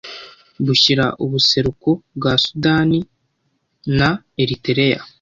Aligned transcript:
bushyira 0.65 1.05
ubuseruko 1.23 1.89
bwaSudanina 2.17 4.09
Eritereya 4.41 4.99